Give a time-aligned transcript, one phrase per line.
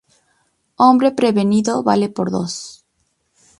[0.77, 2.83] Hombre prevenido, vale por dos